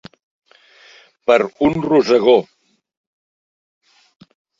Per 1.31 1.37
un 1.67 1.77
rosegó. 1.83 2.35